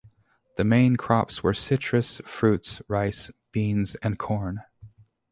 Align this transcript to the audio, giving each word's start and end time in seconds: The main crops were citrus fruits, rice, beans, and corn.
The 0.55 0.63
main 0.63 0.95
crops 0.95 1.43
were 1.43 1.53
citrus 1.53 2.21
fruits, 2.25 2.81
rice, 2.87 3.29
beans, 3.51 3.93
and 4.01 4.17
corn. 4.17 4.63